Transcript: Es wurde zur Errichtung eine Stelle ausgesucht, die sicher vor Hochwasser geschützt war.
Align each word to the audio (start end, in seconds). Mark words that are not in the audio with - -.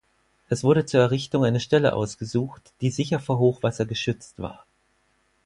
Es 0.49 0.63
wurde 0.63 0.87
zur 0.87 0.99
Errichtung 1.01 1.45
eine 1.45 1.59
Stelle 1.59 1.93
ausgesucht, 1.93 2.73
die 2.81 2.89
sicher 2.89 3.19
vor 3.19 3.37
Hochwasser 3.37 3.85
geschützt 3.85 4.39
war. 4.39 4.65